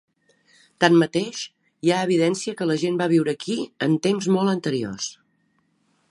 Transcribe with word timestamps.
Tanmateix, 0.83 1.41
hi 1.87 1.91
ha 1.91 1.99
evidència 2.07 2.57
que 2.61 2.67
la 2.71 2.77
gent 2.85 2.97
va 3.01 3.09
viure 3.11 3.35
aquí 3.39 3.57
en 3.89 3.95
temps 4.07 4.31
molt 4.37 4.55
anteriors. 4.55 5.11